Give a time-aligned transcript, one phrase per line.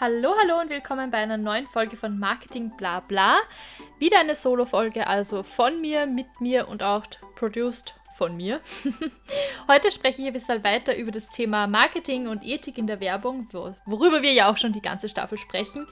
[0.00, 3.36] Hallo, hallo und willkommen bei einer neuen Folge von Marketing Bla Bla.
[4.00, 7.04] Wieder eine Solo-Folge, also von mir, mit mir und auch
[7.36, 8.60] produced von mir.
[9.68, 13.48] Heute spreche ich ein bisschen weiter über das Thema Marketing und Ethik in der Werbung,
[13.86, 15.86] worüber wir ja auch schon die ganze Staffel sprechen.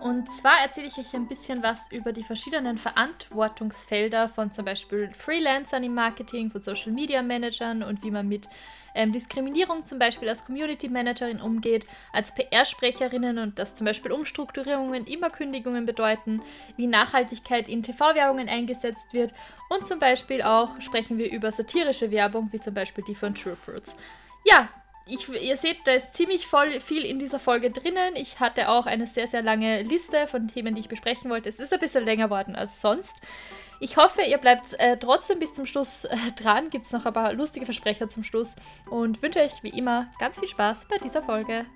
[0.00, 5.10] Und zwar erzähle ich euch ein bisschen was über die verschiedenen Verantwortungsfelder von zum Beispiel
[5.12, 8.48] Freelancern im Marketing, von Social Media Managern und wie man mit
[8.94, 15.06] ähm, Diskriminierung zum Beispiel als Community Managerin umgeht, als PR-Sprecherinnen und dass zum Beispiel Umstrukturierungen
[15.06, 16.42] immer Kündigungen bedeuten,
[16.76, 19.32] wie Nachhaltigkeit in TV-Werbungen eingesetzt wird
[19.68, 23.54] und zum Beispiel auch sprechen wir über satirische Werbung, wie zum Beispiel die von True
[23.54, 23.94] Fruits.
[24.44, 24.68] Ja,
[25.06, 28.16] ich, ihr seht, da ist ziemlich voll viel in dieser Folge drinnen.
[28.16, 31.48] Ich hatte auch eine sehr, sehr lange Liste von Themen, die ich besprechen wollte.
[31.48, 33.16] Es ist ein bisschen länger geworden als sonst.
[33.80, 36.70] Ich hoffe, ihr bleibt äh, trotzdem bis zum Schluss äh, dran.
[36.70, 38.56] Gibt es noch ein paar lustige Versprecher zum Schluss.
[38.90, 41.66] Und wünsche euch wie immer ganz viel Spaß bei dieser Folge.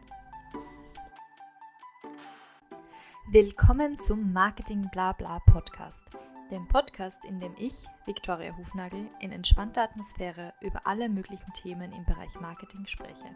[3.30, 6.31] Willkommen zum Marketing Blabla Podcast.
[6.53, 7.72] Dem Podcast, in dem ich,
[8.05, 13.34] Viktoria Hufnagel, in entspannter Atmosphäre über alle möglichen Themen im Bereich Marketing spreche.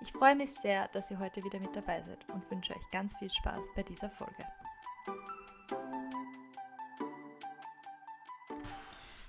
[0.00, 3.18] Ich freue mich sehr, dass ihr heute wieder mit dabei seid und wünsche euch ganz
[3.18, 4.44] viel Spaß bei dieser Folge.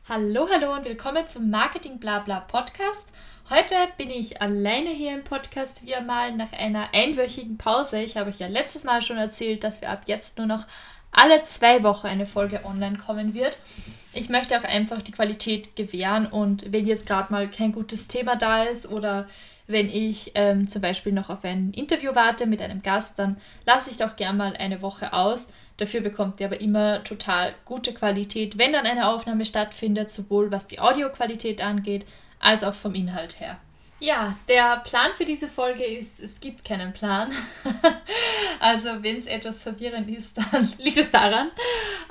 [0.07, 3.11] Hallo, hallo und willkommen zum Marketing Blabla Podcast.
[3.49, 8.01] Heute bin ich alleine hier im Podcast wieder mal nach einer einwöchigen Pause.
[8.01, 10.67] Ich habe euch ja letztes Mal schon erzählt, dass wir ab jetzt nur noch
[11.19, 13.57] alle zwei Wochen eine Folge online kommen wird.
[14.13, 18.37] Ich möchte auch einfach die Qualität gewähren und wenn jetzt gerade mal kein gutes Thema
[18.37, 19.27] da ist oder
[19.67, 23.91] wenn ich ähm, zum Beispiel noch auf ein Interview warte mit einem Gast, dann lasse
[23.91, 25.49] ich doch gern mal eine Woche aus.
[25.77, 30.67] Dafür bekommt ihr aber immer total gute Qualität, wenn dann eine Aufnahme stattfindet, sowohl was
[30.67, 32.05] die Audioqualität angeht,
[32.39, 33.57] als auch vom Inhalt her.
[34.01, 37.33] Ja, der Plan für diese Folge ist, es gibt keinen Plan.
[38.61, 41.51] also wenn es etwas verwirrend ist, dann liegt es daran.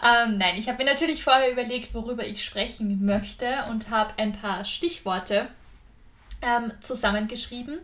[0.02, 4.32] Ähm, nein, ich habe mir natürlich vorher überlegt, worüber ich sprechen möchte und habe ein
[4.32, 5.48] paar Stichworte
[6.42, 7.78] ähm, zusammengeschrieben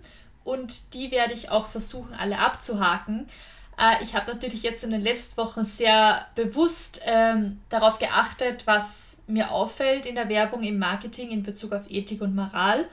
[0.44, 3.26] und die werde ich auch versuchen, alle abzuhaken.
[3.78, 9.16] Äh, ich habe natürlich jetzt in den letzten Wochen sehr bewusst ähm, darauf geachtet, was
[9.26, 12.86] mir auffällt in der Werbung, im Marketing in Bezug auf Ethik und Moral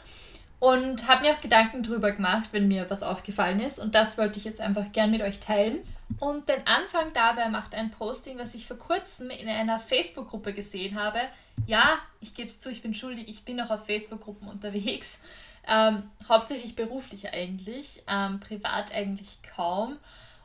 [0.61, 4.37] und habe mir auch Gedanken drüber gemacht, wenn mir was aufgefallen ist und das wollte
[4.37, 5.79] ich jetzt einfach gern mit euch teilen.
[6.19, 11.01] Und den Anfang dabei macht ein Posting, was ich vor kurzem in einer Facebook-Gruppe gesehen
[11.01, 11.17] habe.
[11.65, 15.19] Ja, ich gebe es zu, ich bin schuldig, ich bin auch auf Facebook-Gruppen unterwegs.
[15.67, 19.97] Ähm, hauptsächlich beruflich eigentlich, ähm, privat eigentlich kaum.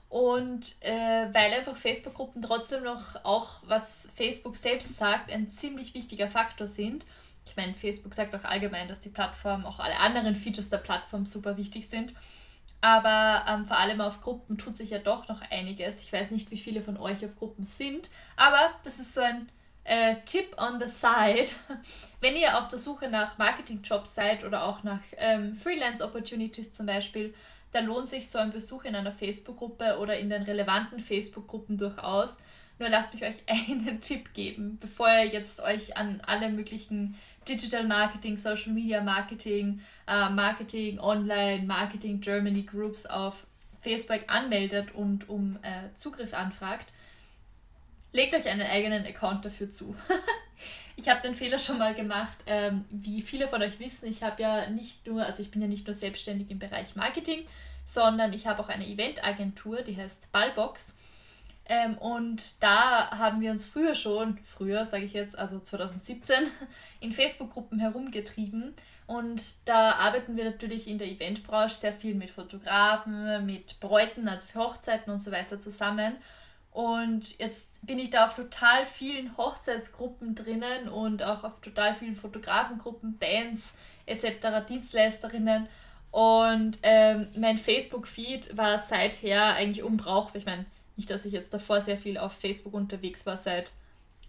[0.09, 6.31] Und äh, weil einfach Facebook-Gruppen trotzdem noch auch, was Facebook selbst sagt, ein ziemlich wichtiger
[6.31, 7.05] Faktor sind.
[7.47, 11.27] Ich meine, Facebook sagt auch allgemein, dass die Plattform, auch alle anderen Features der Plattform
[11.27, 12.13] super wichtig sind.
[12.81, 16.03] Aber ähm, vor allem auf Gruppen tut sich ja doch noch einiges.
[16.03, 19.49] Ich weiß nicht, wie viele von euch auf Gruppen sind, aber das ist so ein
[19.85, 21.51] äh, Tipp on the side.
[22.21, 27.35] Wenn ihr auf der Suche nach Marketingjobs seid oder auch nach ähm, Freelance-Opportunities zum Beispiel,
[27.73, 32.39] dann lohnt sich so ein Besuch in einer Facebook-Gruppe oder in den relevanten Facebook-Gruppen durchaus.
[32.79, 37.15] Nur lasst mich euch einen Tipp geben, bevor ihr jetzt euch an alle möglichen
[37.49, 43.47] Digital Marketing, Social Media Marketing, äh, Marketing Online, Marketing Germany Groups auf
[43.81, 46.93] Facebook anmeldet und um äh, Zugriff anfragt
[48.17, 49.95] Legt euch einen eigenen Account dafür zu.
[50.97, 52.39] ich habe den Fehler schon mal gemacht.
[52.47, 55.69] Ähm, wie viele von euch wissen, ich habe ja nicht nur, also ich bin ja
[55.69, 57.45] nicht nur selbstständig im Bereich Marketing,
[57.85, 60.97] sondern ich habe auch eine Eventagentur, die heißt Ballbox.
[61.69, 66.47] Ähm, und da haben wir uns früher schon, früher sage ich jetzt, also 2017,
[67.01, 68.75] in Facebook-Gruppen herumgetrieben.
[69.07, 74.47] Und da arbeiten wir natürlich in der Eventbranche sehr viel mit Fotografen, mit Bräuten, also
[74.47, 76.17] für Hochzeiten und so weiter zusammen.
[76.77, 82.17] Und jetzt bin ich da auf total vielen Hochzeitsgruppen drinnen und auch auf total vielen
[82.17, 83.75] Fotografengruppen, Bands
[84.05, 85.69] etc., Dienstleisterinnen.
[86.11, 90.37] Und ähm, mein Facebook-Feed war seither eigentlich unbrauchbar.
[90.37, 93.73] Ich meine, nicht, dass ich jetzt davor sehr viel auf Facebook unterwegs war, seit,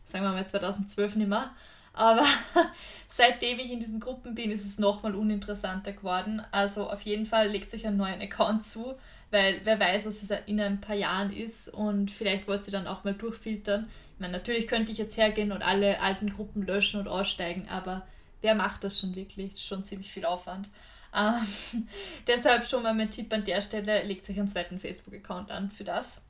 [0.06, 1.52] sagen wir mal, 2012 nicht mehr.
[1.98, 2.24] Aber
[3.08, 6.44] seitdem ich in diesen Gruppen bin, ist es nochmal uninteressanter geworden.
[6.52, 8.96] Also auf jeden Fall legt sich einen neuen Account zu,
[9.32, 12.86] weil wer weiß, was es in ein paar Jahren ist und vielleicht wollt ihr dann
[12.86, 13.88] auch mal durchfiltern.
[14.14, 18.06] Ich meine, natürlich könnte ich jetzt hergehen und alle alten Gruppen löschen und aussteigen, aber
[18.42, 19.50] wer macht das schon wirklich?
[19.50, 20.70] Das ist schon ziemlich viel Aufwand.
[21.16, 21.88] Ähm,
[22.28, 25.84] deshalb schon mal mein Tipp an der Stelle, legt sich einen zweiten Facebook-Account an für
[25.84, 26.22] das.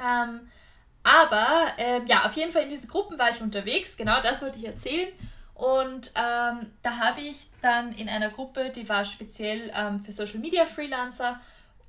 [0.00, 0.48] Ähm,
[1.02, 4.58] aber ähm, ja, auf jeden Fall in diesen Gruppen war ich unterwegs, genau das wollte
[4.58, 5.08] ich erzählen.
[5.54, 10.38] Und ähm, da habe ich dann in einer Gruppe, die war speziell ähm, für Social
[10.38, 11.38] Media Freelancer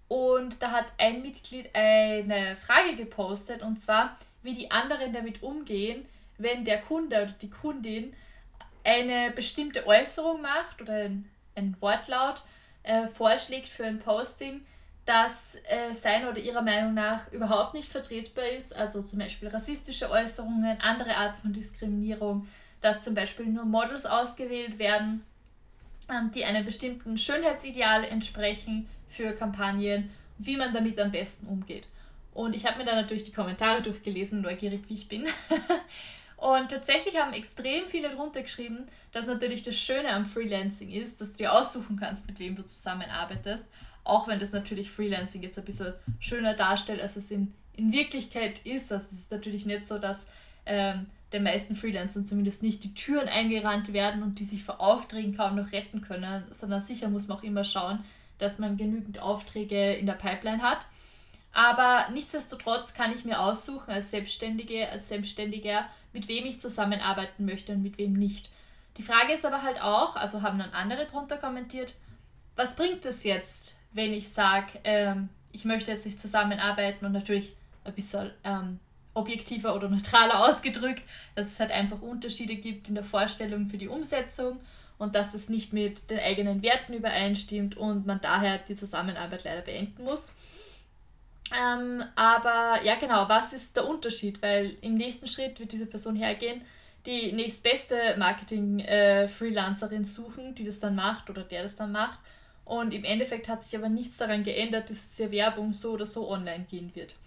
[0.10, 6.06] Und da hat ein Mitglied eine Frage gepostet und zwar, wie die anderen damit umgehen,
[6.38, 8.14] wenn der Kunde oder die Kundin
[8.84, 12.42] eine bestimmte Äußerung macht oder ein, ein Wortlaut
[12.84, 14.66] äh, vorschlägt für ein Posting,
[15.06, 20.10] das äh, seiner oder ihrer Meinung nach überhaupt nicht vertretbar ist, also zum Beispiel rassistische
[20.10, 22.48] Äußerungen, andere Art von Diskriminierung,
[22.82, 25.24] dass zum Beispiel nur Models ausgewählt werden,
[26.10, 31.88] ähm, die einem bestimmten Schönheitsideal entsprechen für Kampagnen, wie man damit am besten umgeht.
[32.34, 35.26] Und ich habe mir dann natürlich die Kommentare durchgelesen, neugierig wie ich bin.
[36.38, 41.34] Und tatsächlich haben extrem viele drunter geschrieben, dass natürlich das Schöne am Freelancing ist, dass
[41.34, 43.68] du dir aussuchen kannst, mit wem du zusammenarbeitest.
[44.04, 48.60] Auch wenn das natürlich Freelancing jetzt ein bisschen schöner darstellt, als es in, in Wirklichkeit
[48.66, 48.92] ist.
[48.92, 50.28] Also es ist natürlich nicht so, dass
[50.66, 55.36] ähm, den meisten Freelancern zumindest nicht die Türen eingerannt werden und die sich vor Aufträgen
[55.36, 58.04] kaum noch retten können, sondern sicher muss man auch immer schauen,
[58.38, 60.88] dass man genügend Aufträge in der Pipeline hat.
[61.54, 67.74] Aber nichtsdestotrotz kann ich mir aussuchen als Selbstständige, als Selbstständiger, mit wem ich zusammenarbeiten möchte
[67.74, 68.50] und mit wem nicht.
[68.98, 71.96] Die Frage ist aber halt auch, also haben dann andere drunter kommentiert,
[72.56, 77.56] was bringt es jetzt, wenn ich sage, ähm, ich möchte jetzt nicht zusammenarbeiten und natürlich
[77.84, 78.80] ein bisschen ähm,
[79.14, 81.04] objektiver oder neutraler ausgedrückt,
[81.36, 84.60] dass es halt einfach Unterschiede gibt in der Vorstellung für die Umsetzung
[84.98, 89.62] und dass das nicht mit den eigenen Werten übereinstimmt und man daher die Zusammenarbeit leider
[89.62, 90.34] beenden muss.
[91.54, 94.42] Ähm, aber ja, genau, was ist der Unterschied?
[94.42, 96.62] Weil im nächsten Schritt wird diese Person hergehen,
[97.06, 102.20] die nächstbeste Marketing-Freelancerin äh, suchen, die das dann macht oder der das dann macht.
[102.72, 106.32] Und im Endeffekt hat sich aber nichts daran geändert, dass diese Werbung so oder so
[106.32, 107.18] online gehen wird.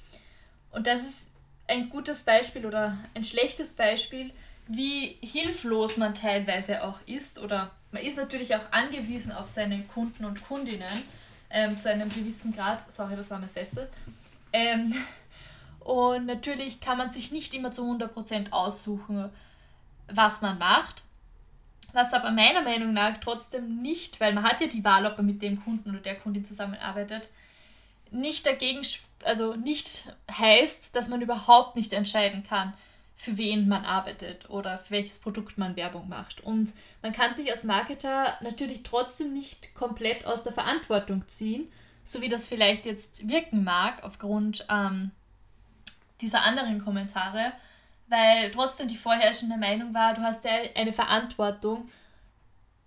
[0.71, 1.31] Und das ist
[1.69, 4.33] ein gutes Beispiel oder ein schlechtes Beispiel,
[4.69, 7.39] wie hilflos man teilweise auch ist.
[7.39, 11.03] Oder man ist natürlich auch angewiesen auf seine Kunden und Kundinnen
[11.51, 12.91] ähm, zu einem gewissen Grad.
[12.91, 13.91] Sorry, das war mein Sessel.
[14.51, 14.95] Ähm,
[15.81, 19.29] und natürlich kann man sich nicht immer zu 100% aussuchen,
[20.09, 21.03] was man macht.
[21.95, 25.27] Was aber meiner Meinung nach trotzdem nicht, weil man hat ja die Wahl, ob man
[25.27, 27.29] mit dem Kunden oder der Kundin zusammenarbeitet,
[28.11, 28.85] nicht dagegen,
[29.23, 32.75] also nicht heißt, dass man überhaupt nicht entscheiden kann,
[33.15, 36.41] für wen man arbeitet oder für welches Produkt man Werbung macht.
[36.41, 41.71] Und man kann sich als Marketer natürlich trotzdem nicht komplett aus der Verantwortung ziehen,
[42.03, 45.13] so wie das vielleicht jetzt wirken mag aufgrund ähm,
[46.21, 47.53] dieser anderen Kommentare,
[48.07, 51.89] weil trotzdem die vorherrschende Meinung war, du hast ja eine Verantwortung,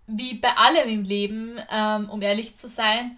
[0.07, 3.17] wie bei allem im Leben, ähm, um ehrlich zu sein,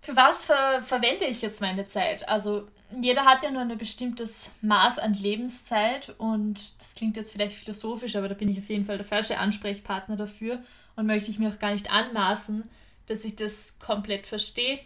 [0.00, 2.28] für was ver verwende ich jetzt meine Zeit?
[2.28, 2.66] Also
[3.00, 8.16] jeder hat ja nur ein bestimmtes Maß an Lebenszeit und das klingt jetzt vielleicht philosophisch,
[8.16, 10.62] aber da bin ich auf jeden Fall der falsche Ansprechpartner dafür
[10.96, 12.68] und möchte ich mir auch gar nicht anmaßen,
[13.06, 14.80] dass ich das komplett verstehe.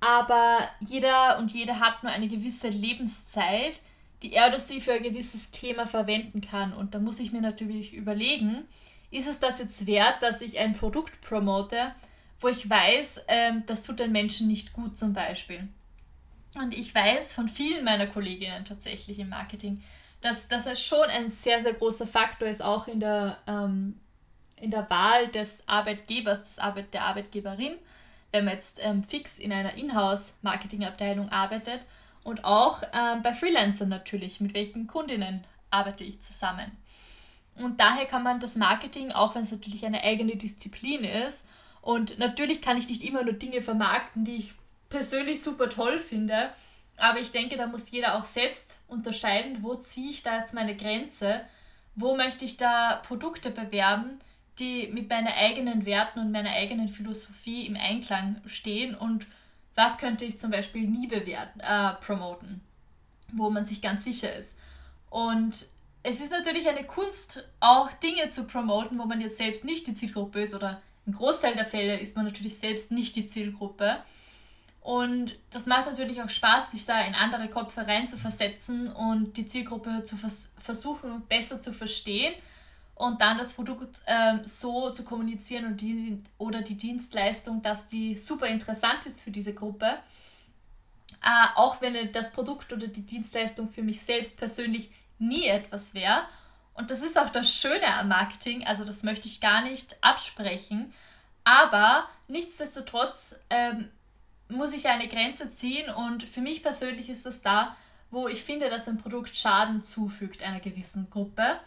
[0.00, 3.80] Aber jeder und jede hat nur eine gewisse Lebenszeit,
[4.22, 6.72] die er oder sie für ein gewisses Thema verwenden kann.
[6.72, 8.64] Und da muss ich mir natürlich überlegen,
[9.10, 11.94] ist es das jetzt wert, dass ich ein Produkt promote,
[12.40, 15.68] wo ich weiß, ähm, das tut den Menschen nicht gut zum Beispiel.
[16.54, 19.82] Und ich weiß von vielen meiner Kolleginnen tatsächlich im Marketing,
[20.20, 23.98] dass, dass es schon ein sehr, sehr großer Faktor ist, auch in der, ähm,
[24.56, 27.74] in der Wahl des Arbeitgebers, des Arbeit, der Arbeitgeberin,
[28.32, 31.80] wenn man jetzt ähm, fix in einer Inhouse-Marketing-Abteilung arbeitet
[32.22, 36.70] und auch ähm, bei Freelancern natürlich, mit welchen Kundinnen arbeite ich zusammen.
[37.56, 41.44] Und daher kann man das Marketing, auch wenn es natürlich eine eigene Disziplin ist,
[41.82, 44.54] und natürlich kann ich nicht immer nur Dinge vermarkten, die ich
[44.88, 46.50] persönlich super toll finde.
[46.96, 50.76] Aber ich denke, da muss jeder auch selbst unterscheiden, wo ziehe ich da jetzt meine
[50.76, 51.40] Grenze,
[51.94, 54.18] wo möchte ich da Produkte bewerben,
[54.58, 59.26] die mit meinen eigenen Werten und meiner eigenen Philosophie im Einklang stehen und
[59.80, 62.60] was könnte ich zum Beispiel nie bewerten, äh, promoten,
[63.32, 64.52] wo man sich ganz sicher ist.
[65.08, 65.66] Und
[66.02, 69.94] es ist natürlich eine Kunst, auch Dinge zu promoten, wo man jetzt selbst nicht die
[69.94, 73.96] Zielgruppe ist oder im Großteil der Fälle ist man natürlich selbst nicht die Zielgruppe.
[74.82, 80.04] Und das macht natürlich auch Spaß, sich da in andere Köpfe reinzuversetzen und die Zielgruppe
[80.04, 82.34] zu vers versuchen, besser zu verstehen
[83.00, 88.14] und dann das Produkt ähm, so zu kommunizieren und die, oder die Dienstleistung, dass die
[88.14, 89.86] super interessant ist für diese Gruppe.
[91.24, 96.24] Äh, auch wenn das Produkt oder die Dienstleistung für mich selbst persönlich nie etwas wäre.
[96.74, 100.92] Und das ist auch das Schöne am Marketing, also das möchte ich gar nicht absprechen.
[101.42, 103.88] Aber nichtsdestotrotz ähm,
[104.48, 107.74] muss ich eine Grenze ziehen und für mich persönlich ist das da,
[108.10, 111.58] wo ich finde, dass ein Produkt Schaden zufügt einer gewissen Gruppe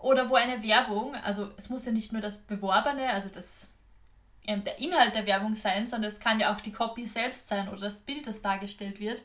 [0.00, 3.68] oder wo eine Werbung, also es muss ja nicht nur das Beworbene, also das
[4.46, 7.68] ähm, der Inhalt der Werbung sein, sondern es kann ja auch die Copy selbst sein
[7.68, 9.22] oder das Bild, das dargestellt wird.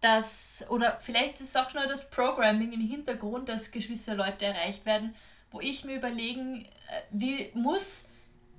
[0.00, 5.14] Das, oder vielleicht ist auch nur das Programming im Hintergrund, dass gewisse Leute erreicht werden,
[5.50, 6.66] wo ich mir überlegen
[7.12, 8.06] äh, muss,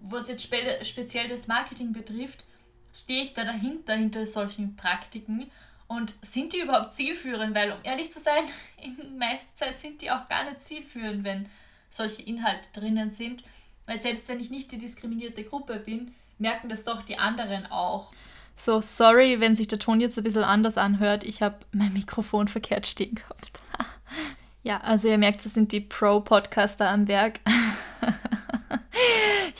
[0.01, 2.45] was jetzt spe speziell das Marketing betrifft,
[2.93, 5.49] stehe ich da dahinter, hinter solchen Praktiken
[5.89, 7.53] und sind die überhaupt zielführend?
[7.53, 8.43] Weil, um ehrlich zu sein,
[8.81, 11.47] in meiner Zeit sind die auch gar nicht zielführend, wenn
[11.89, 13.43] solche Inhalte drinnen sind.
[13.85, 18.11] Weil selbst wenn ich nicht die diskriminierte Gruppe bin, merken das doch die anderen auch.
[18.55, 21.23] So, sorry, wenn sich der Ton jetzt ein bisschen anders anhört.
[21.23, 23.61] Ich habe mein Mikrofon verkehrt stehen gehabt.
[24.63, 27.39] ja, also ihr merkt, das sind die Pro-Podcaster am Werk.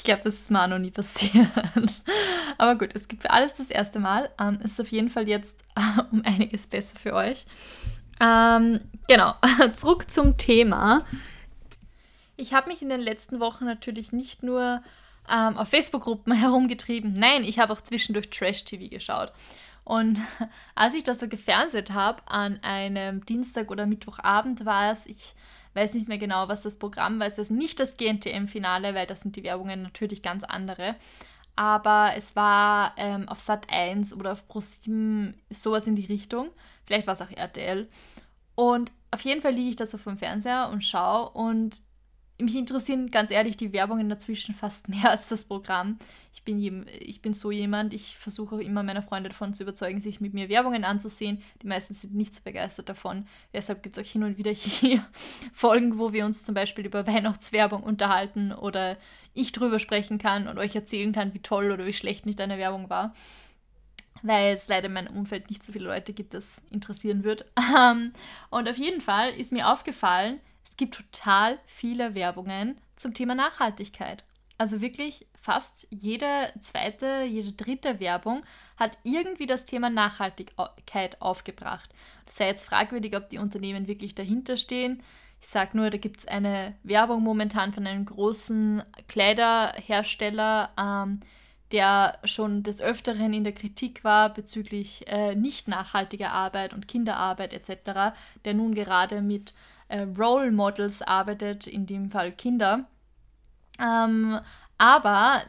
[0.10, 1.48] ich glaube, das ist mir auch noch nie passiert.
[2.58, 4.32] Aber gut, es gibt für alles das erste Mal.
[4.40, 7.46] Ähm, ist auf jeden Fall jetzt äh, um einiges besser für euch.
[8.20, 9.36] Ähm, genau,
[9.74, 11.06] zurück zum Thema.
[12.38, 14.82] Ich habe mich in den letzten Wochen natürlich nicht nur
[15.32, 19.32] ähm, auf Facebook-Gruppen herumgetrieben, nein, ich habe auch zwischendurch Trash-TV geschaut.
[19.84, 20.18] Und
[20.74, 25.36] als ich das so gefernseht habe, an einem Dienstag oder Mittwochabend war es, ich
[25.80, 29.22] weiß nicht mehr genau, was das Programm war, es war nicht das GNTM-Finale, weil das
[29.22, 30.96] sind die Werbungen natürlich ganz andere.
[31.56, 36.50] Aber es war ähm, auf Sat 1 oder auf Pro7 sowas in die Richtung.
[36.86, 37.90] Vielleicht war es auch RTL.
[38.56, 41.82] Und auf jeden Fall liege ich da so vom Fernseher und schaue und
[42.40, 46.00] mich interessieren ganz ehrlich die Werbungen dazwischen fast mehr als das Programm.
[46.34, 50.00] Ich bin, ich bin so jemand, ich versuche auch immer meine Freunde davon zu überzeugen,
[50.00, 51.42] sich mit mir Werbungen anzusehen.
[51.62, 53.26] Die meisten sind nicht so begeistert davon.
[53.54, 55.06] Deshalb gibt es auch hin und wieder hier
[55.54, 58.98] Folgen, wo wir uns zum Beispiel über Weihnachtswerbung unterhalten oder
[59.34, 62.58] ich drüber sprechen kann und euch erzählen kann, wie toll oder wie schlecht nicht eine
[62.58, 63.14] Werbung war.
[64.22, 67.46] Weil es leider in meinem Umfeld nicht so viele Leute gibt, das interessieren wird.
[68.50, 70.40] und auf jeden Fall ist mir aufgefallen,
[70.80, 74.24] gibt total viele Werbungen zum Thema Nachhaltigkeit.
[74.58, 78.44] Also wirklich fast jede zweite, jede dritte Werbung
[78.78, 81.90] hat irgendwie das Thema Nachhaltigkeit aufgebracht.
[82.26, 85.04] Das sei jetzt fragwürdig, ob die Unternehmen wirklich dahinter stehen.
[85.42, 91.20] Ich sage nur, da gibt es eine Werbung momentan von einem großen Kleiderhersteller, ähm,
[91.72, 97.54] der schon des Öfteren in der Kritik war bezüglich äh, nicht nachhaltiger Arbeit und Kinderarbeit
[97.54, 99.54] etc., der nun gerade mit
[99.90, 102.88] äh, Role Models arbeitet, in dem Fall Kinder.
[103.80, 104.40] Ähm,
[104.78, 105.44] aber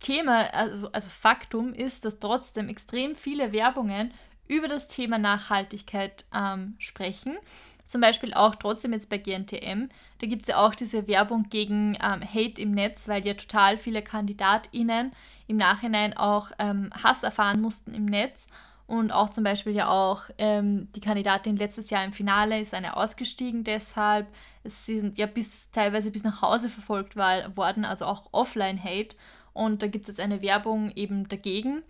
[0.00, 4.12] Thema, also, also Faktum ist, dass trotzdem extrem viele Werbungen
[4.46, 7.36] über das Thema Nachhaltigkeit ähm, sprechen.
[7.84, 9.88] Zum Beispiel auch trotzdem jetzt bei GNTM.
[10.18, 13.78] Da gibt es ja auch diese Werbung gegen ähm, Hate im Netz, weil ja total
[13.78, 15.12] viele KandidatInnen
[15.46, 18.46] im Nachhinein auch ähm, Hass erfahren mussten im Netz
[18.88, 22.96] und auch zum Beispiel ja auch ähm, die Kandidatin letztes Jahr im Finale ist eine
[22.96, 24.26] ausgestiegen deshalb.
[24.64, 29.14] Sie sind ja bis teilweise bis nach Hause verfolgt war, worden, also auch Offline-Hate.
[29.52, 31.82] Und da gibt es jetzt eine Werbung eben dagegen.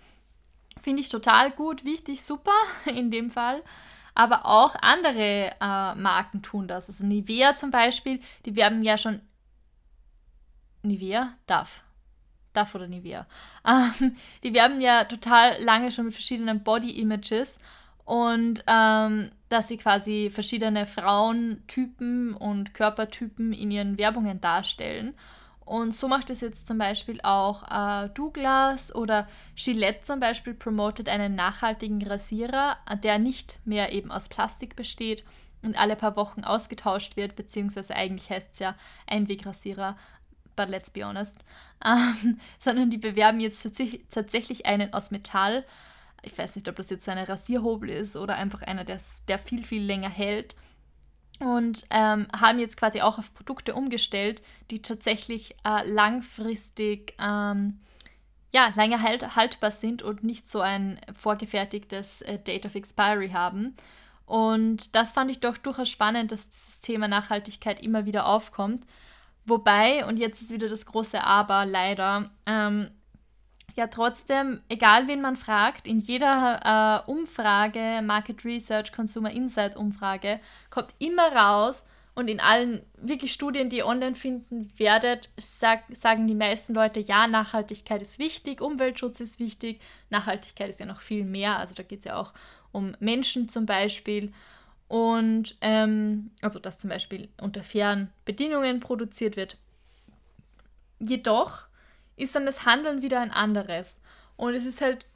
[0.82, 2.50] Finde ich total gut, wichtig, super
[2.86, 3.62] in dem Fall.
[4.16, 6.88] Aber auch andere äh, Marken tun das.
[6.88, 9.20] Also Nivea zum Beispiel, die werben ja schon.
[10.82, 11.34] Nivea?
[11.46, 11.84] Darf.
[12.58, 13.26] Duff oder Nivea.
[13.66, 17.58] Ähm, die werben ja total lange schon mit verschiedenen Body-Images
[18.04, 25.14] und ähm, dass sie quasi verschiedene Frauentypen und Körpertypen in ihren Werbungen darstellen.
[25.68, 31.10] Und so macht es jetzt zum Beispiel auch äh, Douglas oder Gillette zum Beispiel promotet
[31.10, 35.24] einen nachhaltigen Rasierer, der nicht mehr eben aus Plastik besteht
[35.62, 38.74] und alle paar Wochen ausgetauscht wird, beziehungsweise eigentlich heißt es ja
[39.06, 39.96] Einwegrasierer,
[40.58, 41.36] but let's be honest,
[41.84, 43.62] ähm, sondern die bewerben jetzt
[44.10, 45.64] tatsächlich einen aus Metall.
[46.22, 48.98] Ich weiß nicht, ob das jetzt so eine Rasierhobel ist oder einfach einer, der,
[49.28, 50.56] der viel, viel länger hält.
[51.38, 57.78] Und ähm, haben jetzt quasi auch auf Produkte umgestellt, die tatsächlich äh, langfristig ähm,
[58.50, 63.76] ja, länger halt, haltbar sind und nicht so ein vorgefertigtes äh, Date of Expiry haben.
[64.26, 68.84] Und das fand ich doch durchaus spannend, dass das Thema Nachhaltigkeit immer wieder aufkommt.
[69.48, 72.90] Wobei, und jetzt ist wieder das große Aber leider, ähm,
[73.74, 80.40] ja trotzdem, egal wen man fragt, in jeder äh, Umfrage, Market Research, Consumer Insight Umfrage,
[80.68, 86.26] kommt immer raus und in allen wirklich Studien, die ihr online finden werdet, sag, sagen
[86.26, 91.24] die meisten Leute, ja, Nachhaltigkeit ist wichtig, Umweltschutz ist wichtig, Nachhaltigkeit ist ja noch viel
[91.24, 92.32] mehr, also da geht es ja auch
[92.72, 94.32] um Menschen zum Beispiel.
[94.88, 99.58] Und ähm, also dass zum Beispiel unter fairen Bedingungen produziert wird.
[100.98, 101.66] Jedoch
[102.16, 103.98] ist dann das Handeln wieder ein anderes.
[104.36, 105.06] Und es ist halt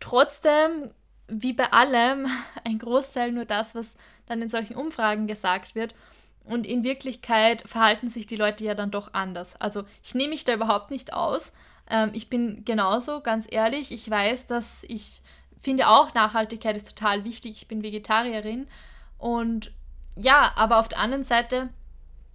[0.00, 0.90] trotzdem,
[1.28, 2.26] wie bei allem,
[2.64, 3.94] ein Großteil nur das, was
[4.26, 5.94] dann in solchen Umfragen gesagt wird.
[6.44, 9.54] Und in Wirklichkeit verhalten sich die Leute ja dann doch anders.
[9.60, 11.52] Also ich nehme mich da überhaupt nicht aus.
[11.88, 13.92] Ähm, ich bin genauso, ganz ehrlich.
[13.92, 15.22] Ich weiß, dass ich
[15.60, 17.52] finde auch, Nachhaltigkeit ist total wichtig.
[17.52, 18.66] Ich bin Vegetarierin.
[19.20, 19.72] Und
[20.16, 21.68] ja, aber auf der anderen Seite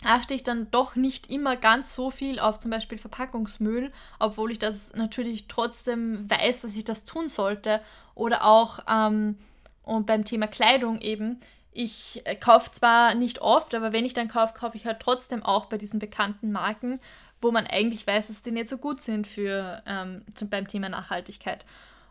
[0.03, 4.59] achte ich dann doch nicht immer ganz so viel auf zum Beispiel Verpackungsmüll, obwohl ich
[4.59, 7.81] das natürlich trotzdem weiß, dass ich das tun sollte.
[8.13, 9.37] Oder auch ähm,
[9.83, 11.39] und beim Thema Kleidung eben.
[11.71, 15.43] Ich äh, kaufe zwar nicht oft, aber wenn ich dann kaufe, kaufe ich halt trotzdem
[15.43, 16.99] auch bei diesen bekannten Marken,
[17.41, 20.89] wo man eigentlich weiß, dass die nicht so gut sind für ähm, zum, beim Thema
[20.89, 21.65] Nachhaltigkeit.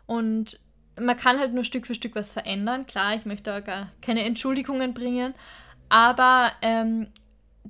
[0.05, 0.59] Und
[0.99, 2.85] man kann halt nur Stück für Stück was verändern.
[2.87, 5.33] Klar, ich möchte auch gar keine Entschuldigungen bringen,
[5.89, 7.07] aber ähm,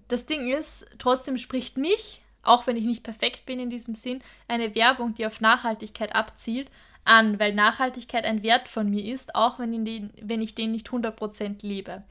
[0.08, 4.22] das Ding ist, trotzdem spricht mich, auch wenn ich nicht perfekt bin in diesem Sinn,
[4.48, 6.70] eine Werbung, die auf Nachhaltigkeit abzielt,
[7.04, 10.90] an, weil Nachhaltigkeit ein Wert von mir ist, auch wenn, den, wenn ich den nicht
[10.90, 12.04] 100% lebe.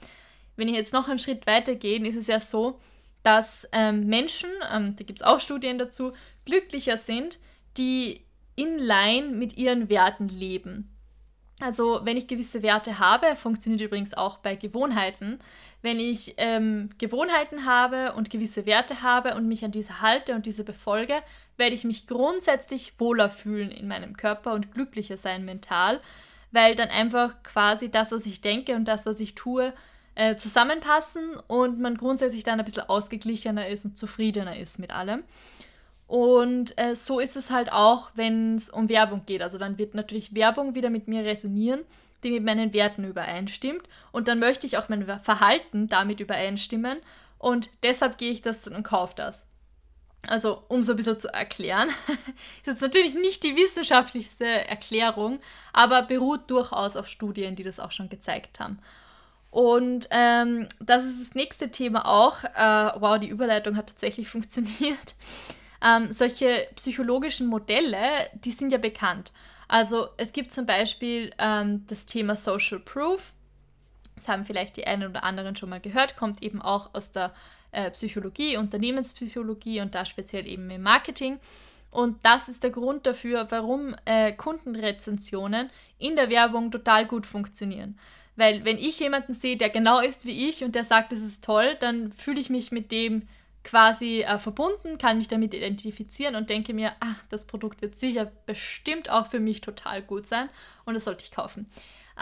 [0.57, 2.81] Wenn ich jetzt noch einen Schritt weiter gehe, ist es ja so,
[3.23, 6.13] dass ähm, Menschen, ähm, da gibt es auch Studien dazu,
[6.45, 7.39] glücklicher sind,
[7.77, 8.21] die
[8.55, 10.94] in line mit ihren Werten leben.
[11.65, 15.39] Also wenn ich gewisse Werte habe, funktioniert übrigens auch bei Gewohnheiten.
[15.81, 20.45] Wenn ich ähm, Gewohnheiten habe und gewisse Werte habe und mich an diese halte und
[20.45, 21.15] diese befolge,
[21.57, 26.03] werde ich mich grundsätzlich wohler fühlen in meinem Körper und glücklicher sein mental,
[26.53, 29.73] weil dann einfach quasi das, was ich denke und das, was ich tue,
[30.17, 35.25] äh, zusammenpassen und man grundsätzlich dann ein bisschen ausgeglichener ist und zufriedener ist mit allem.
[36.07, 39.43] Und äh, so ist es halt auch, wenn es um Werbung geht.
[39.43, 41.81] Also dann wird natürlich Werbung wieder mit mir resonieren,
[42.23, 43.83] die mit meinen Werten übereinstimmt.
[44.13, 46.99] Und dann möchte ich auch mein Verhalten damit übereinstimmen.
[47.39, 49.47] Und deshalb gehe ich das und kaufe das.
[50.27, 51.89] Also, um so ein bisschen zu erklären.
[52.59, 55.39] ist jetzt natürlich nicht die wissenschaftlichste Erklärung,
[55.73, 58.79] aber beruht durchaus auf Studien, die das auch schon gezeigt haben.
[59.51, 62.43] Und ähm, das ist das nächste Thema auch.
[62.43, 65.15] Äh, wow, die Überleitung hat tatsächlich funktioniert.
[65.85, 69.33] Ähm, solche psychologischen Modelle, die sind ja bekannt.
[69.69, 73.33] Also es gibt zum Beispiel ähm, das Thema Social Proof.
[74.15, 77.35] Das haben vielleicht die einen oder anderen schon mal gehört, kommt eben auch aus der
[77.73, 81.39] äh, Psychologie, Unternehmenspsychologie und da speziell eben im Marketing.
[81.91, 87.99] Und das ist der Grund dafür, warum äh, Kundenrezensionen in der Werbung total gut funktionieren.
[88.37, 91.45] Weil wenn ich jemanden sehe, der genau ist wie ich und der sagt, es ist
[91.45, 93.29] toll, dann fühle ich mich mit dem
[93.65, 98.31] quasi äh, verbunden, kann mich damit identifizieren und denke mir, ach, das Produkt wird sicher
[98.47, 100.49] bestimmt auch für mich total gut sein
[100.85, 101.71] und das sollte ich kaufen.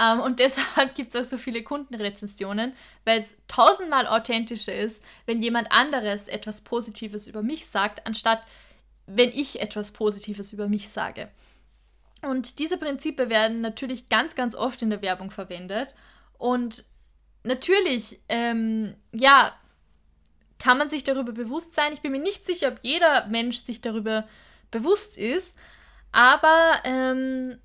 [0.00, 2.72] Ähm, und deshalb gibt es auch so viele Kundenrezensionen,
[3.04, 8.42] weil es tausendmal authentischer ist, wenn jemand anderes etwas Positives über mich sagt, anstatt
[9.06, 11.28] wenn ich etwas Positives über mich sage.
[12.22, 15.94] Und diese Prinzipien werden natürlich ganz, ganz oft in der Werbung verwendet.
[16.38, 16.84] Und
[17.42, 19.52] natürlich, ähm, ja,
[20.62, 21.92] kann man sich darüber bewusst sein.
[21.92, 24.28] Ich bin mir nicht sicher, ob jeder Mensch sich darüber
[24.70, 25.56] bewusst ist,
[26.12, 27.58] aber ähm,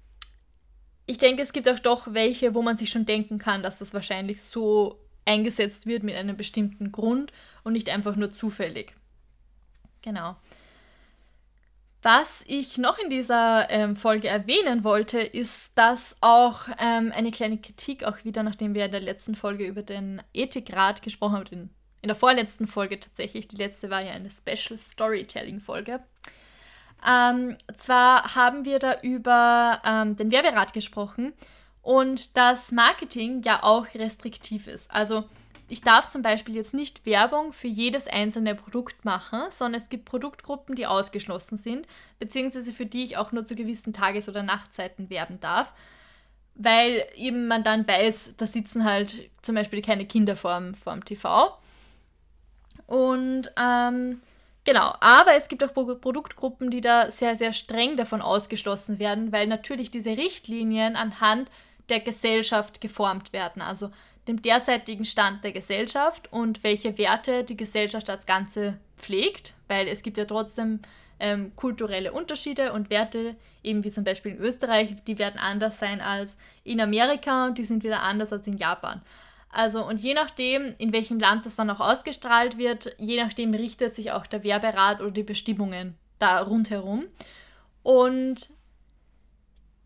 [1.05, 3.93] ich denke, es gibt auch doch welche, wo man sich schon denken kann, dass das
[3.93, 7.31] wahrscheinlich so eingesetzt wird mit einem bestimmten Grund
[7.63, 8.95] und nicht einfach nur zufällig.
[10.01, 10.35] Genau.
[12.01, 17.59] Was ich noch in dieser ähm, Folge erwähnen wollte, ist, dass auch ähm, eine kleine
[17.59, 21.69] Kritik, auch wieder, nachdem wir in der letzten Folge über den Ethikrat gesprochen haben, den
[22.01, 25.99] in der vorletzten Folge tatsächlich, die letzte war ja eine Special Storytelling-Folge.
[27.05, 31.33] Ähm, zwar haben wir da über ähm, den Werberat gesprochen
[31.81, 34.89] und dass Marketing ja auch restriktiv ist.
[34.89, 35.25] Also
[35.69, 40.05] ich darf zum Beispiel jetzt nicht Werbung für jedes einzelne Produkt machen, sondern es gibt
[40.05, 41.87] Produktgruppen, die ausgeschlossen sind,
[42.19, 45.73] beziehungsweise für die ich auch nur zu gewissen Tages- oder Nachtzeiten werben darf,
[46.55, 51.57] weil eben man dann weiß, da sitzen halt zum Beispiel keine Kinder vorm, vorm TV.
[52.87, 54.21] Und ähm,
[54.63, 59.47] genau, aber es gibt auch Produktgruppen, die da sehr, sehr streng davon ausgeschlossen werden, weil
[59.47, 61.49] natürlich diese Richtlinien anhand
[61.89, 63.91] der Gesellschaft geformt werden, also
[64.27, 70.03] dem derzeitigen Stand der Gesellschaft und welche Werte die Gesellschaft als Ganze pflegt, weil es
[70.03, 70.79] gibt ja trotzdem
[71.19, 76.01] ähm, kulturelle Unterschiede und Werte, eben wie zum Beispiel in Österreich, die werden anders sein
[76.01, 79.01] als in Amerika und die sind wieder anders als in Japan.
[79.57, 83.95] Also und je nachdem, in welchem Land das dann auch ausgestrahlt wird, je nachdem richtet
[83.95, 87.05] sich auch der Werberat oder die Bestimmungen da rundherum.
[87.81, 88.51] Und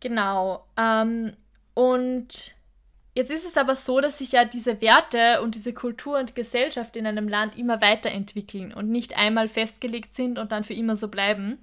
[0.02, 0.66] genau.
[0.76, 1.38] Ähm,
[1.74, 2.52] und
[3.16, 6.98] jetzt ist es aber so, dass sich ja diese Werte und diese Kultur und Gesellschaft
[6.98, 11.08] in einem Land immer weiterentwickeln und nicht einmal festgelegt sind und dann für immer so
[11.08, 11.60] bleiben.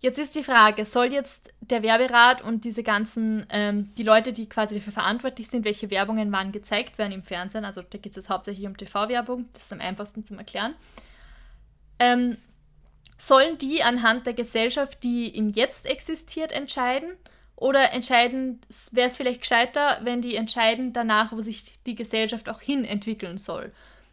[0.00, 4.48] Jetzt ist die Frage, soll jetzt der Werberat und diese ganzen, ähm, die Leute, die
[4.48, 8.16] quasi dafür verantwortlich sind, welche Werbungen wann gezeigt werden im Fernsehen, also da geht es
[8.16, 10.74] jetzt hauptsächlich um TV-Werbung, das ist am einfachsten zum Erklären,
[11.98, 12.38] ähm,
[13.18, 17.10] sollen die anhand der Gesellschaft, die im Jetzt existiert, entscheiden?
[17.54, 18.58] Oder entscheiden,
[18.92, 23.36] wäre es vielleicht gescheiter, wenn die entscheiden danach, wo sich die Gesellschaft auch hin entwickeln
[23.36, 23.72] soll?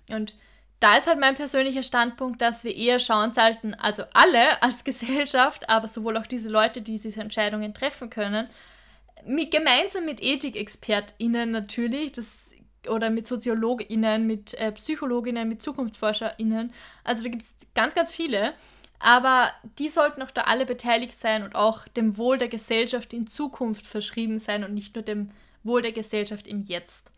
[0.09, 0.35] Und
[0.79, 5.69] da ist halt mein persönlicher Standpunkt, dass wir eher schauen sollten, also alle als Gesellschaft,
[5.69, 8.47] aber sowohl auch diese Leute, die diese Entscheidungen treffen können,
[9.25, 12.49] mit, gemeinsam mit EthikexpertInnen natürlich, das,
[12.87, 16.71] oder mit SoziologInnen, mit äh, PsychologInnen, mit ZukunftsforscherInnen,
[17.03, 18.53] also da gibt es ganz, ganz viele,
[18.99, 23.27] aber die sollten auch da alle beteiligt sein und auch dem Wohl der Gesellschaft in
[23.27, 25.31] Zukunft verschrieben sein und nicht nur dem
[25.63, 27.11] Wohl der Gesellschaft im Jetzt.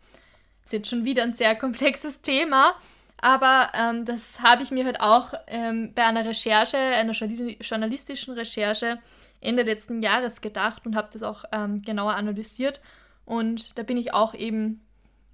[0.62, 2.74] Das ist jetzt schon wieder ein sehr komplexes Thema,
[3.22, 8.98] aber ähm, das habe ich mir halt auch ähm, bei einer Recherche, einer journalistischen Recherche
[9.40, 12.80] Ende letzten Jahres gedacht und habe das auch ähm, genauer analysiert.
[13.24, 14.86] Und da bin ich auch eben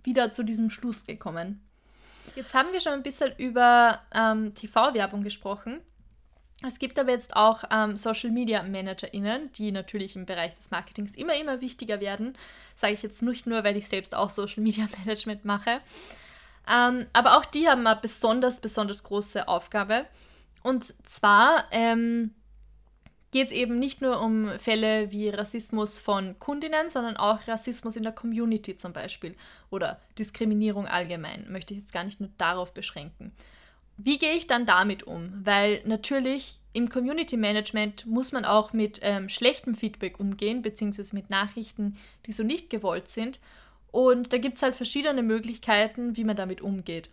[0.05, 1.61] wieder zu diesem Schluss gekommen.
[2.35, 5.81] Jetzt haben wir schon ein bisschen über ähm, TV-Werbung gesprochen.
[6.67, 11.15] Es gibt aber jetzt auch ähm, Social Media ManagerInnen, die natürlich im Bereich des Marketings
[11.15, 12.35] immer, immer wichtiger werden.
[12.77, 15.81] Sage ich jetzt nicht nur, weil ich selbst auch Social Media Management mache.
[16.71, 20.07] Ähm, aber auch die haben eine besonders, besonders große Aufgabe.
[20.63, 22.35] Und zwar ähm,
[23.31, 28.03] geht es eben nicht nur um Fälle wie Rassismus von Kundinnen, sondern auch Rassismus in
[28.03, 29.37] der Community zum Beispiel
[29.71, 31.45] oder Diskriminierung allgemein.
[31.51, 33.33] Möchte ich jetzt gar nicht nur darauf beschränken.
[33.99, 35.33] Wie gehe ich dann damit um?
[35.45, 41.31] Weil natürlich im Community Management muss man auch mit ähm, schlechtem Feedback umgehen, beziehungsweise mit
[41.31, 43.41] Nachrichten, die so nicht gewollt sind.
[43.97, 47.09] Und da gibt es halt verschiedene Möglichkeiten, wie man damit umgeht.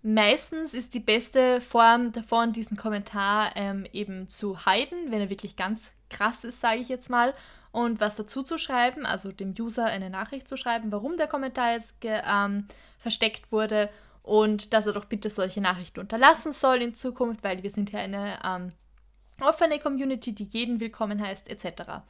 [0.00, 5.56] Meistens ist die beste Form davon, diesen Kommentar ähm, eben zu heiden, wenn er wirklich
[5.56, 7.34] ganz krass ist, sage ich jetzt mal,
[7.72, 11.72] und was dazu zu schreiben, also dem User eine Nachricht zu schreiben, warum der Kommentar
[11.72, 12.68] jetzt ähm,
[13.00, 13.90] versteckt wurde
[14.22, 17.98] und dass er doch bitte solche Nachrichten unterlassen soll in Zukunft, weil wir sind ja
[17.98, 18.72] eine ähm,
[19.40, 22.04] offene Community, die jeden willkommen heißt, etc.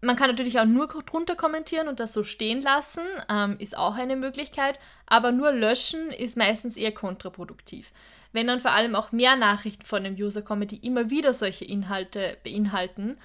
[0.00, 3.96] Man kann natürlich auch nur drunter kommentieren und das so stehen lassen, ähm, ist auch
[3.96, 7.90] eine Möglichkeit, aber nur löschen ist meistens eher kontraproduktiv.
[8.32, 11.64] Wenn dann vor allem auch mehr Nachrichten von dem User kommen, die immer wieder solche
[11.64, 13.16] Inhalte beinhalten,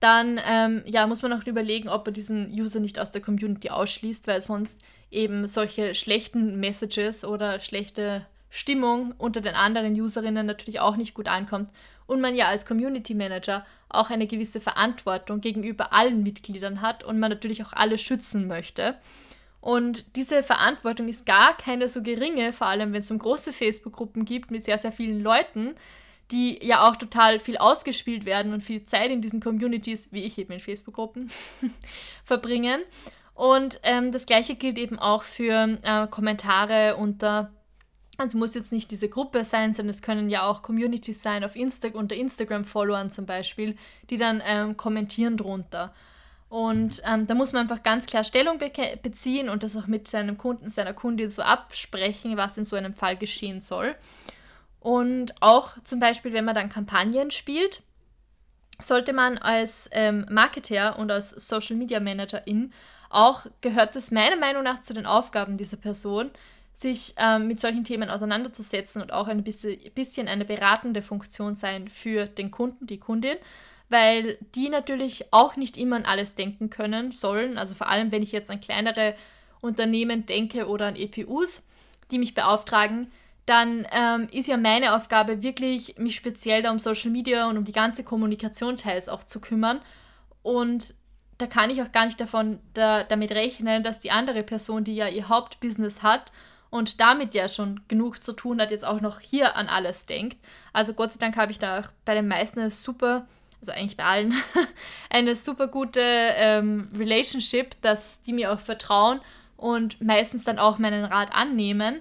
[0.00, 3.70] dann ähm, ja, muss man auch überlegen, ob er diesen User nicht aus der Community
[3.70, 10.78] ausschließt, weil sonst eben solche schlechten Messages oder schlechte Stimmung unter den anderen Userinnen natürlich
[10.78, 11.70] auch nicht gut ankommt
[12.06, 17.18] und man ja als Community Manager auch eine gewisse Verantwortung gegenüber allen Mitgliedern hat und
[17.18, 18.96] man natürlich auch alle schützen möchte.
[19.62, 24.26] Und diese Verantwortung ist gar keine so geringe, vor allem wenn es um große Facebook-Gruppen
[24.26, 25.74] gibt mit sehr, sehr vielen Leuten,
[26.30, 30.36] die ja auch total viel ausgespielt werden und viel Zeit in diesen Communities, wie ich
[30.36, 31.30] eben in Facebook-Gruppen,
[32.26, 32.82] verbringen.
[33.34, 37.50] Und ähm, das gleiche gilt eben auch für äh, Kommentare unter
[38.22, 41.56] also muss jetzt nicht diese Gruppe sein, sondern es können ja auch Communities sein auf
[41.56, 43.76] Insta unter Instagram-Followern zum Beispiel,
[44.10, 45.92] die dann ähm, kommentieren drunter.
[46.48, 47.04] Und mhm.
[47.06, 48.70] ähm, da muss man einfach ganz klar Stellung be
[49.02, 52.92] beziehen und das auch mit seinem Kunden, seiner Kundin so absprechen, was in so einem
[52.92, 53.94] Fall geschehen soll.
[54.78, 57.82] Und auch zum Beispiel, wenn man dann Kampagnen spielt,
[58.80, 62.72] sollte man als ähm, Marketer und als Social Media Managerin
[63.08, 66.30] auch, gehört das meiner Meinung nach zu den Aufgaben dieser Person,
[66.72, 72.26] sich ähm, mit solchen Themen auseinanderzusetzen und auch ein bisschen eine beratende Funktion sein für
[72.26, 73.36] den Kunden, die Kundin,
[73.88, 77.58] weil die natürlich auch nicht immer an alles denken können sollen.
[77.58, 79.14] Also vor allem, wenn ich jetzt an kleinere
[79.60, 81.62] Unternehmen denke oder an EPUs,
[82.10, 83.10] die mich beauftragen,
[83.46, 87.64] dann ähm, ist ja meine Aufgabe wirklich, mich speziell da um Social Media und um
[87.64, 89.80] die ganze Kommunikation teils auch zu kümmern.
[90.42, 90.94] Und
[91.38, 94.94] da kann ich auch gar nicht davon da, damit rechnen, dass die andere Person, die
[94.94, 96.30] ja ihr Hauptbusiness hat
[96.72, 100.38] und damit ja schon genug zu tun hat, jetzt auch noch hier an alles denkt.
[100.72, 103.26] Also Gott sei Dank habe ich da auch bei den meisten eine super,
[103.60, 104.32] also eigentlich bei allen,
[105.10, 109.20] eine super gute ähm, Relationship, dass die mir auch vertrauen
[109.58, 112.00] und meistens dann auch meinen Rat annehmen.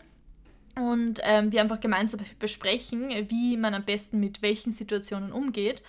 [0.78, 5.84] Und ähm, wir einfach gemeinsam besprechen, wie man am besten mit welchen Situationen umgeht.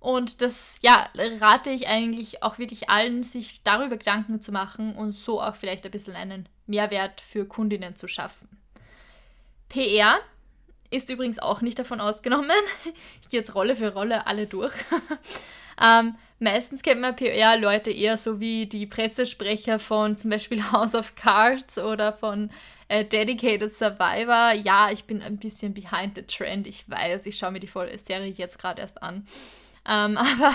[0.00, 5.12] Und das, ja, rate ich eigentlich auch wirklich allen, sich darüber Gedanken zu machen und
[5.12, 8.48] so auch vielleicht ein bisschen einen Mehrwert für Kundinnen zu schaffen.
[9.68, 10.20] PR
[10.90, 12.50] ist übrigens auch nicht davon ausgenommen.
[13.22, 14.72] Ich gehe jetzt Rolle für Rolle alle durch.
[15.84, 21.14] ähm, meistens kennt man PR-Leute eher so wie die Pressesprecher von zum Beispiel House of
[21.14, 22.50] Cards oder von
[22.86, 24.52] äh, Dedicated Survivor.
[24.54, 27.26] Ja, ich bin ein bisschen behind the trend, ich weiß.
[27.26, 29.26] Ich schaue mir die Serie jetzt gerade erst an.
[29.88, 30.54] Ähm, aber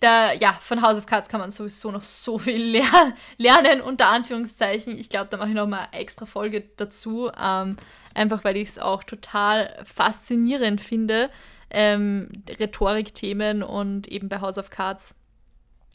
[0.00, 4.08] da, ja, von House of Cards kann man sowieso noch so viel ler lernen, unter
[4.08, 4.96] Anführungszeichen.
[4.96, 7.30] Ich glaube, da mache ich noch mal eine extra Folge dazu.
[7.38, 7.76] Ähm,
[8.14, 11.30] einfach weil ich es auch total faszinierend finde.
[11.70, 15.14] Ähm, Rhetorikthemen und eben bei House of Cards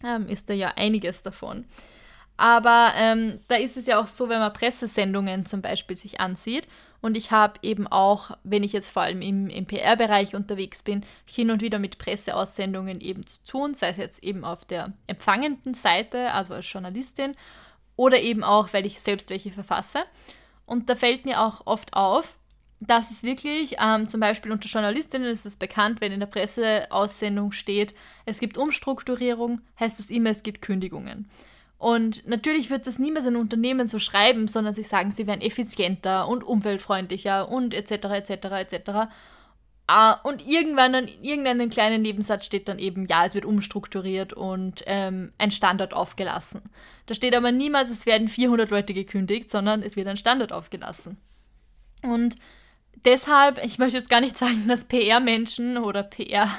[0.04, 1.66] ähm, ist da ja einiges davon.
[2.38, 6.68] Aber ähm, da ist es ja auch so, wenn man Pressesendungen zum Beispiel sich ansieht.
[7.02, 11.04] Und ich habe eben auch, wenn ich jetzt vor allem im, im PR-Bereich unterwegs bin,
[11.26, 15.74] hin und wieder mit Presseaussendungen eben zu tun, sei es jetzt eben auf der empfangenden
[15.74, 17.34] Seite, also als Journalistin,
[17.96, 20.04] oder eben auch, weil ich selbst welche verfasse.
[20.66, 22.36] Und da fällt mir auch oft auf,
[22.80, 27.52] dass es wirklich, ähm, zum Beispiel unter Journalistinnen ist es bekannt, wenn in der Presseaussendung
[27.52, 27.96] steht,
[28.26, 31.28] es gibt Umstrukturierung, heißt das immer, es gibt Kündigungen.
[31.78, 36.28] Und natürlich wird das niemals ein Unternehmen so schreiben, sondern sie sagen, sie werden effizienter
[36.28, 37.92] und umweltfreundlicher und etc.
[37.92, 38.32] etc.
[38.62, 38.92] etc.
[40.24, 45.32] Und irgendwann in irgendeinem kleinen Nebensatz steht dann eben, ja, es wird umstrukturiert und ähm,
[45.38, 46.62] ein Standard aufgelassen.
[47.06, 51.18] Da steht aber niemals, es werden 400 Leute gekündigt, sondern es wird ein Standard aufgelassen.
[52.04, 52.36] Und
[53.06, 56.50] deshalb, ich möchte jetzt gar nicht sagen, dass PR-Menschen oder PR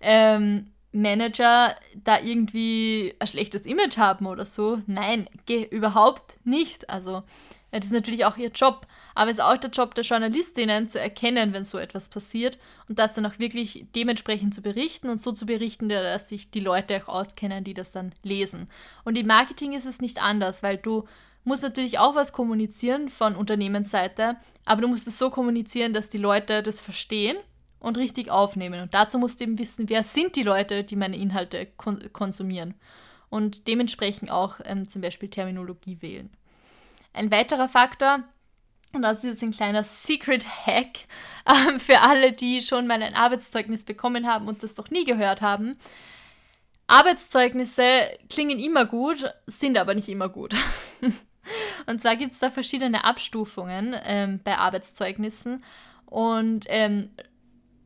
[0.00, 4.82] ähm, Manager da irgendwie ein schlechtes Image haben oder so.
[4.86, 5.28] Nein,
[5.70, 6.90] überhaupt nicht.
[6.90, 7.22] Also,
[7.70, 8.86] das ist natürlich auch ihr Job.
[9.14, 12.98] Aber es ist auch der Job der Journalistinnen zu erkennen, wenn so etwas passiert und
[12.98, 17.00] das dann auch wirklich dementsprechend zu berichten und so zu berichten, dass sich die Leute
[17.02, 18.68] auch auskennen, die das dann lesen.
[19.04, 21.04] Und im Marketing ist es nicht anders, weil du
[21.44, 26.18] musst natürlich auch was kommunizieren von Unternehmensseite, aber du musst es so kommunizieren, dass die
[26.18, 27.36] Leute das verstehen
[27.80, 28.82] und richtig aufnehmen.
[28.82, 32.74] Und dazu musst du eben wissen, wer sind die Leute, die meine Inhalte kon konsumieren.
[33.30, 36.30] Und dementsprechend auch ähm, zum Beispiel Terminologie wählen.
[37.12, 38.24] Ein weiterer Faktor,
[38.92, 40.98] und das ist jetzt ein kleiner Secret Hack
[41.46, 45.42] äh, für alle, die schon mal ein Arbeitszeugnis bekommen haben und das doch nie gehört
[45.42, 45.78] haben.
[46.88, 47.82] Arbeitszeugnisse
[48.28, 50.56] klingen immer gut, sind aber nicht immer gut.
[51.86, 55.62] und zwar gibt es da verschiedene Abstufungen ähm, bei Arbeitszeugnissen.
[56.06, 57.10] Und ähm,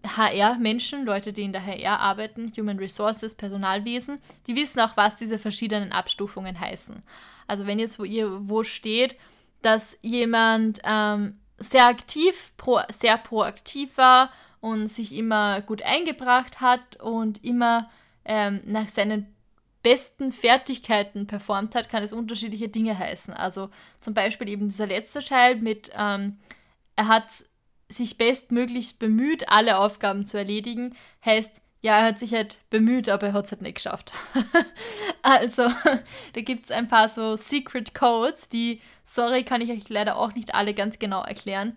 [0.04, 5.38] HR-Menschen, Leute, die in der HR arbeiten, Human Resources, Personalwesen, die wissen auch, was diese
[5.38, 7.02] verschiedenen Abstufungen heißen.
[7.46, 9.16] Also wenn jetzt wo ihr wo steht,
[9.62, 17.00] dass jemand ähm, sehr aktiv, pro, sehr proaktiv war und sich immer gut eingebracht hat
[17.02, 17.90] und immer
[18.24, 19.34] ähm, nach seinen
[19.82, 23.34] besten Fertigkeiten performt hat, kann es unterschiedliche Dinge heißen.
[23.34, 23.68] Also
[24.00, 26.38] zum Beispiel eben dieser letzte Scheil mit, ähm,
[26.96, 27.26] er hat
[27.96, 33.26] sich bestmöglichst bemüht, alle Aufgaben zu erledigen, heißt, ja, er hat sich halt bemüht, aber
[33.26, 34.12] er hat es halt nicht geschafft.
[35.22, 35.68] also,
[36.33, 40.35] da gibt es ein paar so Secret Codes, die, sorry, kann ich euch leider auch
[40.35, 41.76] nicht alle ganz genau erklären.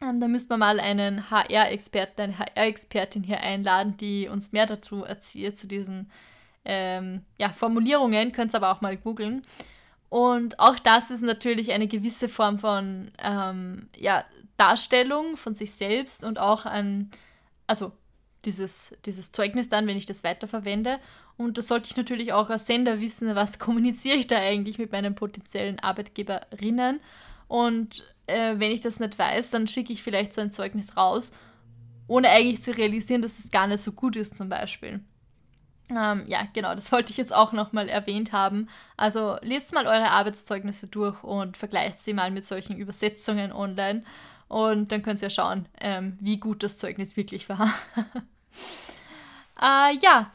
[0.00, 5.04] Ähm, da müsste man mal einen HR-Experten, eine HR-Expertin hier einladen, die uns mehr dazu
[5.04, 6.10] erzählt, zu diesen
[6.64, 8.32] ähm, ja, Formulierungen.
[8.32, 9.42] Könnt ihr aber auch mal googeln.
[10.08, 14.24] Und auch das ist natürlich eine gewisse Form von ähm, ja,
[14.58, 17.10] Darstellung von sich selbst und auch an,
[17.66, 17.92] also
[18.44, 20.98] dieses, dieses Zeugnis dann, wenn ich das weiterverwende.
[21.36, 24.92] Und da sollte ich natürlich auch als Sender wissen, was kommuniziere ich da eigentlich mit
[24.92, 27.00] meinen potenziellen Arbeitgeberinnen.
[27.46, 31.32] Und äh, wenn ich das nicht weiß, dann schicke ich vielleicht so ein Zeugnis raus,
[32.06, 35.00] ohne eigentlich zu realisieren, dass es gar nicht so gut ist zum Beispiel.
[35.90, 38.68] Ähm, ja, genau, das wollte ich jetzt auch nochmal erwähnt haben.
[38.96, 44.04] Also lest mal eure Arbeitszeugnisse durch und vergleicht sie mal mit solchen Übersetzungen online.
[44.48, 47.72] Und dann könnt ihr schauen, ähm, wie gut das Zeugnis wirklich war.
[49.60, 50.32] äh, ja,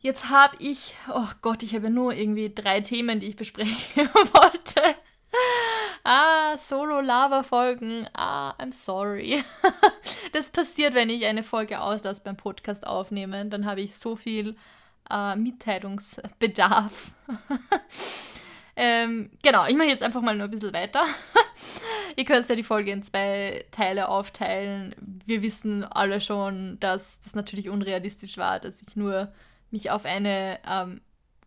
[0.00, 4.08] jetzt habe ich, oh Gott, ich habe ja nur irgendwie drei Themen, die ich besprechen
[4.14, 4.82] wollte.
[6.04, 8.06] Ah, Solo-Lava-Folgen.
[8.12, 9.42] Ah, I'm sorry.
[10.32, 13.48] das passiert, wenn ich eine Folge auslasse beim Podcast aufnehmen.
[13.48, 14.56] Dann habe ich so viel
[15.10, 17.12] äh, Mitteilungsbedarf.
[18.74, 21.04] Ähm, genau, ich mache jetzt einfach mal nur ein bisschen weiter.
[22.16, 24.94] Ihr könnt ja die Folge in zwei Teile aufteilen.
[25.26, 29.32] Wir wissen alle schon, dass das natürlich unrealistisch war, dass ich nur
[29.70, 31.00] mich auf eine ähm,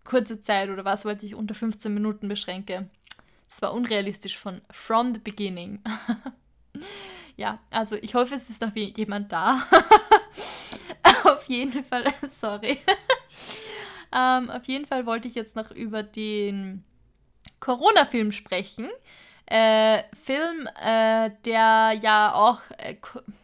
[0.03, 2.89] kurze Zeit oder was wollte ich unter 15 Minuten beschränke.
[3.49, 5.81] Das war unrealistisch von from the beginning.
[7.37, 9.63] ja, also ich hoffe, es ist noch jemand da.
[11.23, 12.05] auf jeden Fall,
[12.39, 12.77] sorry.
[14.15, 16.83] ähm, auf jeden Fall wollte ich jetzt noch über den
[17.65, 18.89] Corona-Film sprechen.
[19.47, 22.95] Äh, Film, äh, der ja auch äh,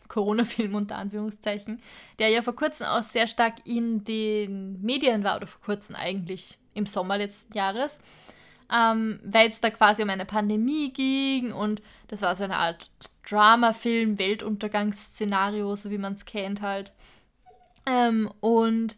[0.07, 1.81] Corona-Film unter Anführungszeichen,
[2.19, 6.59] der ja vor kurzem auch sehr stark in den Medien war, oder vor kurzem eigentlich
[6.75, 7.99] im Sommer letzten Jahres,
[8.71, 12.91] ähm, weil es da quasi um eine Pandemie ging und das war so eine Art
[13.27, 16.93] Drama-Film, Weltuntergangsszenario, so wie man es kennt halt.
[17.87, 18.97] Ähm, und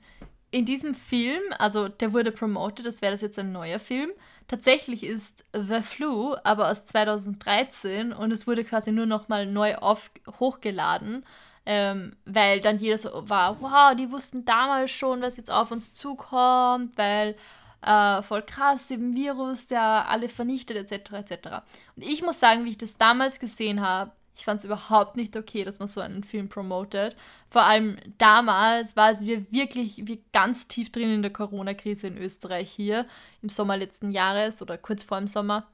[0.52, 4.12] in diesem Film, also der wurde promoted, das wäre das jetzt ein neuer Film.
[4.54, 10.12] Tatsächlich ist The Flu aber aus 2013 und es wurde quasi nur nochmal neu auf,
[10.40, 11.26] hochgeladen,
[11.66, 15.92] ähm, weil dann jeder so war, wow, die wussten damals schon, was jetzt auf uns
[15.94, 17.36] zukommt, weil
[17.82, 21.14] äh, voll krass, dem Virus, der alle vernichtet, etc.
[21.14, 21.48] etc.
[21.96, 25.36] Und ich muss sagen, wie ich das damals gesehen habe, ich fand es überhaupt nicht
[25.38, 27.16] okay, dass man so einen Film promotet.
[27.50, 32.18] Vor allem damals war es wir wirklich wir ganz tief drin in der Corona-Krise in
[32.18, 33.06] Österreich hier
[33.42, 35.68] im Sommer letzten Jahres oder kurz vor dem Sommer.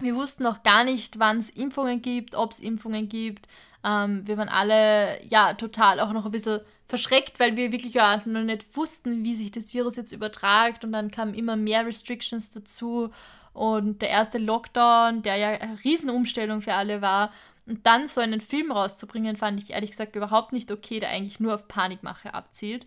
[0.00, 3.48] Wir wussten noch gar nicht, wann es Impfungen gibt, ob es Impfungen gibt.
[3.84, 8.22] Ähm, wir waren alle ja total auch noch ein bisschen verschreckt, weil wir wirklich ja
[8.24, 12.50] noch nicht wussten, wie sich das Virus jetzt übertragt und dann kamen immer mehr Restrictions
[12.50, 13.10] dazu
[13.52, 17.32] und der erste Lockdown, der ja eine Riesenumstellung für alle war
[17.68, 21.38] und dann so einen Film rauszubringen, fand ich ehrlich gesagt überhaupt nicht okay, der eigentlich
[21.38, 22.86] nur auf Panikmache abzielt.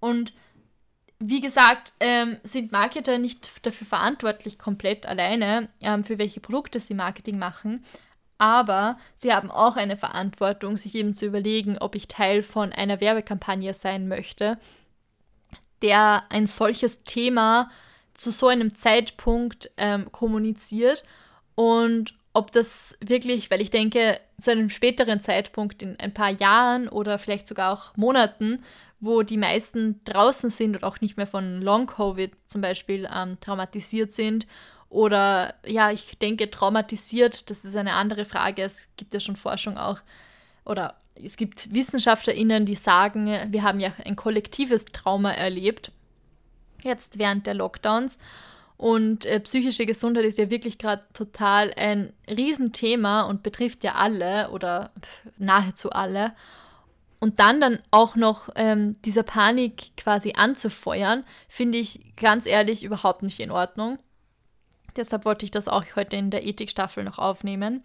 [0.00, 0.34] Und
[1.18, 6.94] wie gesagt, ähm, sind Marketer nicht dafür verantwortlich, komplett alleine, ähm, für welche Produkte sie
[6.94, 7.84] Marketing machen.
[8.36, 13.00] Aber sie haben auch eine Verantwortung, sich eben zu überlegen, ob ich Teil von einer
[13.00, 14.58] Werbekampagne sein möchte,
[15.82, 17.70] der ein solches Thema
[18.14, 21.02] zu so einem Zeitpunkt ähm, kommuniziert
[21.56, 26.88] und ob das wirklich, weil ich denke, zu einem späteren Zeitpunkt in ein paar Jahren
[26.88, 28.62] oder vielleicht sogar auch Monaten,
[29.00, 34.12] wo die meisten draußen sind und auch nicht mehr von Long-Covid zum Beispiel ähm, traumatisiert
[34.12, 34.46] sind
[34.90, 38.62] oder ja, ich denke, traumatisiert, das ist eine andere Frage.
[38.62, 40.00] Es gibt ja schon Forschung auch
[40.64, 45.92] oder es gibt WissenschaftlerInnen, die sagen, wir haben ja ein kollektives Trauma erlebt,
[46.82, 48.18] jetzt während der Lockdowns.
[48.78, 54.50] Und äh, psychische Gesundheit ist ja wirklich gerade total ein Riesenthema und betrifft ja alle
[54.50, 54.92] oder
[55.36, 56.32] nahezu alle.
[57.18, 63.24] Und dann dann auch noch ähm, dieser Panik quasi anzufeuern, finde ich ganz ehrlich überhaupt
[63.24, 63.98] nicht in Ordnung.
[64.96, 67.82] Deshalb wollte ich das auch heute in der Ethikstaffel noch aufnehmen.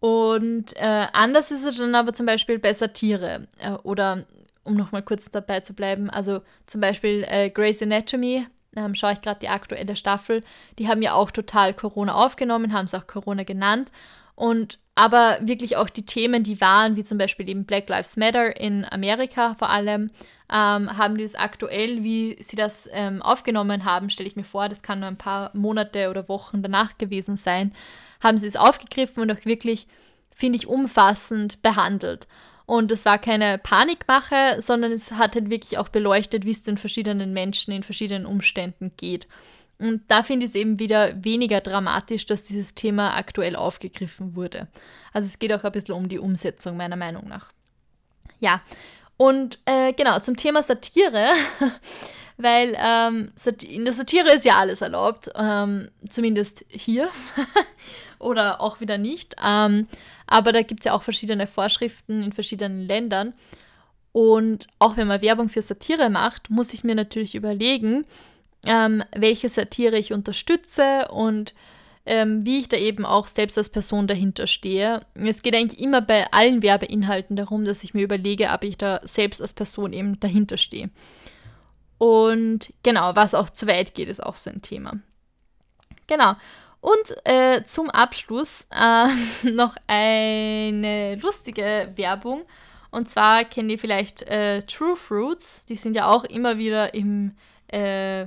[0.00, 4.24] Und äh, anders ist es dann aber zum Beispiel bei Satire äh, oder
[4.64, 9.20] um nochmal kurz dabei zu bleiben, also zum Beispiel äh, Grey's Anatomy ähm, schaue ich
[9.20, 10.42] gerade die aktuelle Staffel,
[10.78, 13.90] die haben ja auch total Corona aufgenommen, haben es auch Corona genannt.
[14.34, 18.58] Und aber wirklich auch die Themen, die waren, wie zum Beispiel eben Black Lives Matter
[18.58, 20.10] in Amerika vor allem,
[20.50, 24.68] ähm, haben die es aktuell, wie sie das ähm, aufgenommen haben, stelle ich mir vor,
[24.68, 27.72] das kann nur ein paar Monate oder Wochen danach gewesen sein,
[28.22, 29.86] haben sie es aufgegriffen und auch wirklich,
[30.30, 32.26] finde ich, umfassend behandelt.
[32.72, 36.78] Und es war keine Panikmache, sondern es hat halt wirklich auch beleuchtet, wie es den
[36.78, 39.28] verschiedenen Menschen in verschiedenen Umständen geht.
[39.78, 44.68] Und da finde ich es eben wieder weniger dramatisch, dass dieses Thema aktuell aufgegriffen wurde.
[45.12, 47.52] Also es geht auch ein bisschen um die Umsetzung, meiner Meinung nach.
[48.40, 48.62] Ja,
[49.22, 51.30] und äh, genau, zum Thema Satire,
[52.38, 53.30] weil ähm,
[53.62, 57.08] in der Satire ist ja alles erlaubt, ähm, zumindest hier
[58.18, 59.36] oder auch wieder nicht.
[59.40, 59.86] Ähm,
[60.26, 63.32] aber da gibt es ja auch verschiedene Vorschriften in verschiedenen Ländern.
[64.10, 68.04] Und auch wenn man Werbung für Satire macht, muss ich mir natürlich überlegen,
[68.66, 71.54] ähm, welche Satire ich unterstütze und
[72.04, 75.02] ähm, wie ich da eben auch selbst als Person dahinter stehe.
[75.14, 79.00] Es geht eigentlich immer bei allen Werbeinhalten darum, dass ich mir überlege, ob ich da
[79.04, 80.90] selbst als Person eben dahinter stehe.
[81.98, 84.98] Und genau, was auch zu weit geht, ist auch so ein Thema.
[86.08, 86.34] Genau.
[86.80, 89.06] Und äh, zum Abschluss äh,
[89.48, 92.42] noch eine lustige Werbung.
[92.90, 95.64] Und zwar kennt ihr vielleicht äh, True Fruits.
[95.68, 97.36] Die sind ja auch immer wieder im,
[97.68, 98.26] äh,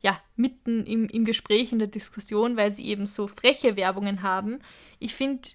[0.00, 4.60] ja, mitten im, im Gespräch, in der Diskussion, weil sie eben so freche Werbungen haben.
[4.98, 5.48] Ich finde,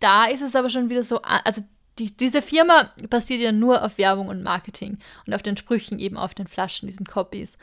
[0.00, 1.62] da ist es aber schon wieder so, also
[1.98, 6.16] die, diese Firma basiert ja nur auf Werbung und Marketing und auf den Sprüchen eben
[6.16, 7.56] auf den Flaschen, diesen Copies.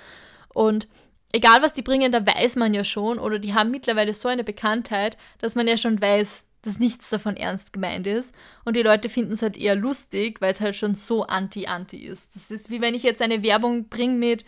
[0.53, 0.87] Und
[1.31, 4.43] egal was die bringen, da weiß man ja schon, oder die haben mittlerweile so eine
[4.43, 8.33] Bekanntheit, dass man ja schon weiß, dass nichts davon ernst gemeint ist.
[8.63, 12.35] Und die Leute finden es halt eher lustig, weil es halt schon so anti-anti ist.
[12.35, 14.45] Das ist wie wenn ich jetzt eine Werbung bringe mit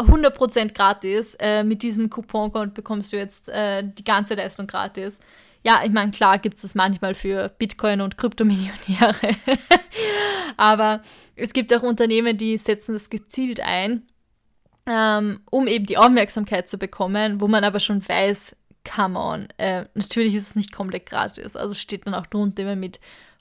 [0.00, 5.20] 100% gratis, äh, mit diesem Couponcode bekommst du jetzt äh, die ganze Leistung gratis.
[5.62, 9.36] Ja, ich meine, klar gibt es das manchmal für Bitcoin und Kryptomillionäre.
[10.56, 11.02] Aber
[11.36, 14.02] es gibt auch Unternehmen, die setzen das gezielt ein
[14.86, 19.84] ähm, um eben die Aufmerksamkeit zu bekommen, wo man aber schon weiß, come on, äh,
[19.94, 21.54] natürlich ist es nicht komplett gratis.
[21.54, 22.98] Also steht dann auch drunter immer mit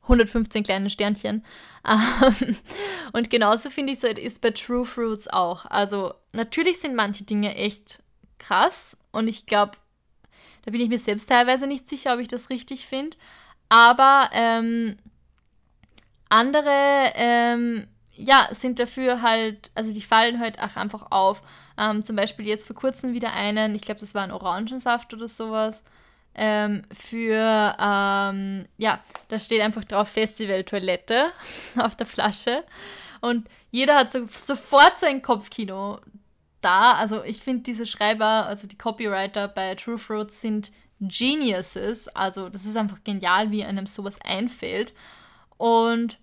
[0.10, 1.43] 115 kleinen Sternchen.
[1.88, 2.57] Ähm,
[3.14, 5.66] und genauso finde ich es ist bei True Fruits auch.
[5.66, 8.03] Also natürlich sind manche Dinge echt
[8.38, 9.78] krass und ich glaube,
[10.66, 13.16] da bin ich mir selbst teilweise nicht sicher, ob ich das richtig finde.
[13.70, 14.97] Aber ähm,
[16.28, 21.41] andere ähm, ja, sind dafür halt, also die fallen halt auch einfach auf.
[21.78, 25.30] Ähm, zum Beispiel jetzt vor kurzem wieder einen, ich glaube, das war ein Orangensaft oder
[25.30, 25.84] sowas.
[26.36, 31.32] Ähm, für, ähm, ja, da steht einfach drauf Festival-Toilette
[31.77, 32.63] auf der Flasche.
[33.21, 35.99] Und jeder hat so, sofort so ein Kopfkino
[36.61, 36.93] da.
[36.93, 40.71] Also ich finde diese Schreiber, also die Copywriter bei True Fruits sind
[41.01, 42.07] Geniuses.
[42.09, 44.93] Also das ist einfach genial, wie einem sowas einfällt.
[45.57, 46.17] Und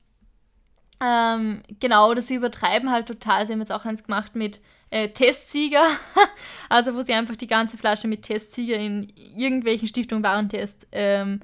[1.00, 3.46] ähm, genau, das sie übertreiben halt total.
[3.46, 4.60] Sie haben jetzt auch eins gemacht mit
[4.96, 5.84] äh, Testsieger.
[6.68, 11.40] also wo sie einfach die ganze Flasche mit Testsieger in irgendwelchen Stiftungen Warentest ähm,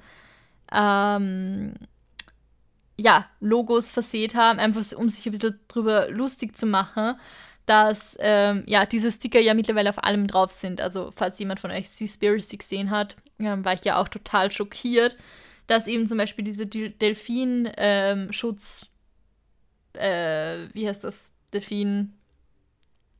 [0.71, 1.73] ähm,
[2.97, 7.15] ja, Logos versät haben, einfach um sich ein bisschen drüber lustig zu machen,
[7.65, 10.81] dass ähm, ja, diese Sticker ja mittlerweile auf allem drauf sind.
[10.81, 15.17] Also falls jemand von euch Seaspiracy gesehen hat, ähm, war ich ja auch total schockiert,
[15.67, 18.85] dass eben zum Beispiel diese Delfin-Schutz,
[19.95, 21.31] ähm, äh, wie heißt das?
[21.53, 22.13] Delfin,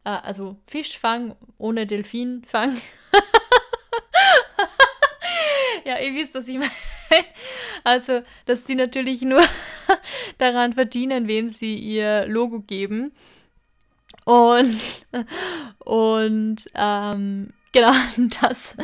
[0.04, 2.80] äh, also Fischfang ohne Delfinfang.
[5.86, 6.72] ja, ihr wisst, was ich meine.
[7.86, 9.44] Also, dass die natürlich nur
[10.38, 13.12] daran verdienen, wem sie ihr Logo geben.
[14.24, 14.80] Und,
[15.80, 17.92] und ähm, genau,
[18.42, 18.78] das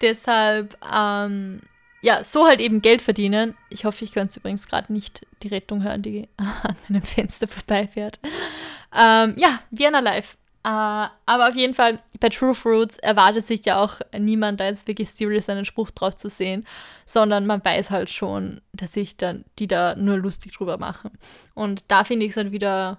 [0.00, 1.60] deshalb, ähm,
[2.02, 3.54] ja, so halt eben Geld verdienen.
[3.68, 8.18] Ich hoffe, ich könnte übrigens gerade nicht die Rettung hören, die an meinem Fenster vorbeifährt.
[8.96, 10.38] Ähm, ja, Vienna Live.
[10.62, 14.86] Äh, aber auf jeden Fall, bei True Fruits erwartet sich ja auch niemand, da jetzt
[14.86, 16.66] wirklich serious einen Spruch drauf zu sehen,
[17.06, 21.12] sondern man weiß halt schon, dass sich dann die da nur lustig drüber machen.
[21.54, 22.98] Und da finde ich es halt wieder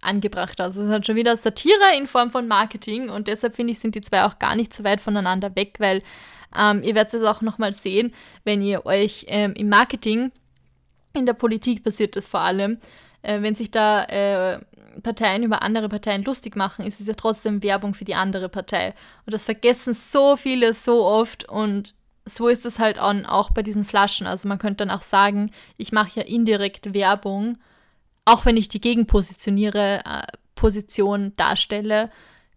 [0.00, 0.60] angebracht.
[0.60, 3.78] Also es ist halt schon wieder Satire in Form von Marketing und deshalb finde ich,
[3.78, 6.02] sind die zwei auch gar nicht so weit voneinander weg, weil
[6.58, 8.12] ähm, ihr werdet es auch nochmal sehen,
[8.44, 10.32] wenn ihr euch ähm, im Marketing,
[11.14, 12.78] in der Politik passiert das vor allem,
[13.22, 14.60] äh, wenn sich da äh,
[15.02, 18.94] Parteien über andere Parteien lustig machen, ist es ja trotzdem Werbung für die andere Partei.
[19.24, 21.94] Und das vergessen so viele so oft und
[22.28, 24.26] so ist es halt auch bei diesen Flaschen.
[24.26, 27.58] Also man könnte dann auch sagen, ich mache ja indirekt Werbung,
[28.24, 30.26] auch wenn ich die Gegenpositioniere, äh,
[30.56, 32.10] Position darstelle,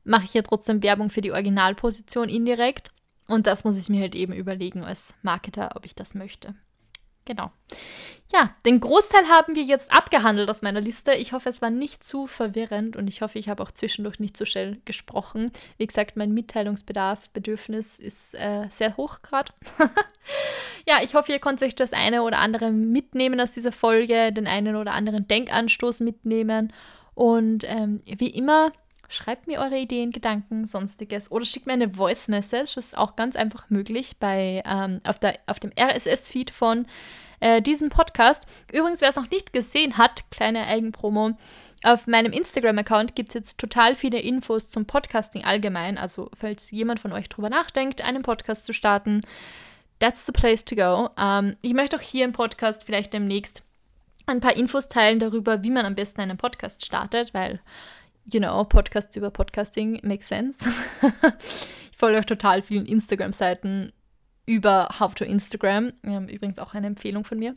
[0.03, 2.89] mache ich ja trotzdem Werbung für die Originalposition indirekt.
[3.27, 6.55] Und das muss ich mir halt eben überlegen als Marketer, ob ich das möchte.
[7.29, 7.51] Genau.
[8.33, 11.13] Ja, den Großteil haben wir jetzt abgehandelt aus meiner Liste.
[11.13, 14.35] Ich hoffe, es war nicht zu verwirrend und ich hoffe, ich habe auch zwischendurch nicht
[14.35, 15.51] zu schnell gesprochen.
[15.77, 19.53] Wie gesagt, mein Mitteilungsbedarf, Bedürfnis ist äh, sehr hoch gerade.
[20.87, 24.47] ja, ich hoffe, ihr konntet euch das eine oder andere mitnehmen aus dieser Folge, den
[24.47, 26.73] einen oder anderen Denkanstoß mitnehmen.
[27.13, 28.71] Und ähm, wie immer,
[29.11, 32.75] Schreibt mir eure Ideen, Gedanken, sonstiges oder schickt mir eine Voice Message.
[32.75, 36.85] Das ist auch ganz einfach möglich bei, ähm, auf, der, auf dem RSS-Feed von
[37.39, 38.45] äh, diesem Podcast.
[38.71, 41.31] Übrigens, wer es noch nicht gesehen hat, kleine Eigenpromo.
[41.81, 45.97] Auf meinem Instagram-Account gibt es jetzt total viele Infos zum Podcasting allgemein.
[45.97, 49.21] Also, falls jemand von euch drüber nachdenkt, einen Podcast zu starten,
[49.97, 51.09] that's the place to go.
[51.17, 53.63] Ähm, ich möchte auch hier im Podcast vielleicht demnächst
[54.27, 57.59] ein paar Infos teilen darüber, wie man am besten einen Podcast startet, weil
[58.31, 60.59] you know, Podcasts über Podcasting makes sense.
[61.91, 63.91] ich folge auch total vielen Instagram-Seiten
[64.45, 65.93] über How to Instagram.
[66.03, 67.53] Übrigens auch eine Empfehlung von mir.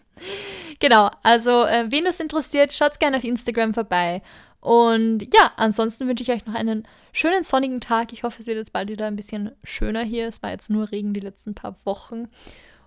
[0.78, 4.22] genau, also äh, wen das interessiert, schaut gerne auf Instagram vorbei.
[4.60, 8.12] Und ja, ansonsten wünsche ich euch noch einen schönen sonnigen Tag.
[8.12, 10.28] Ich hoffe, es wird jetzt bald wieder ein bisschen schöner hier.
[10.28, 12.28] Es war jetzt nur Regen die letzten paar Wochen.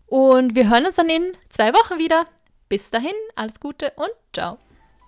[0.05, 2.27] Und wir hören uns dann in zwei Wochen wieder.
[2.69, 4.59] Bis dahin, alles Gute und ciao.